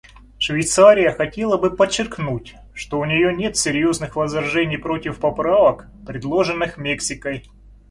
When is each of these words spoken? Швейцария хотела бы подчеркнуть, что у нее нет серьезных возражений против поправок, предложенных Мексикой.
Швейцария 0.39 1.11
хотела 1.11 1.57
бы 1.59 1.75
подчеркнуть, 1.75 2.55
что 2.73 2.97
у 2.99 3.05
нее 3.05 3.35
нет 3.35 3.55
серьезных 3.55 4.15
возражений 4.15 4.77
против 4.79 5.19
поправок, 5.19 5.89
предложенных 6.07 6.79
Мексикой. 6.79 7.47